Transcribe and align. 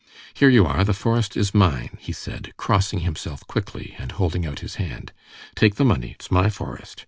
"Here 0.33 0.49
you 0.49 0.65
are, 0.65 0.83
the 0.83 0.95
forest 0.95 1.37
is 1.37 1.53
mine," 1.53 1.91
he 2.01 2.11
said, 2.11 2.53
crossing 2.57 3.01
himself 3.01 3.45
quickly, 3.45 3.93
and 3.99 4.11
holding 4.11 4.47
out 4.47 4.61
his 4.61 4.77
hand. 4.81 5.11
"Take 5.53 5.75
the 5.75 5.85
money; 5.85 6.09
it's 6.17 6.31
my 6.31 6.49
forest. 6.49 6.99